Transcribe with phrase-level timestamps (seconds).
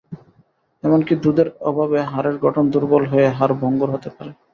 [0.83, 4.31] এমনকি দুধের অভাবে হাড়ের গঠন দুর্বল হয়ে হাড় ভঙ্গুর হতে পারে।